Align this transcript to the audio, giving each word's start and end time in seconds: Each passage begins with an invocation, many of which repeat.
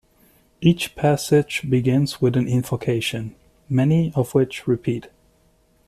Each 0.61 0.95
passage 0.95 1.61
begins 1.69 2.19
with 2.19 2.35
an 2.35 2.47
invocation, 2.47 3.35
many 3.69 4.11
of 4.15 4.33
which 4.33 4.65
repeat. 4.65 5.09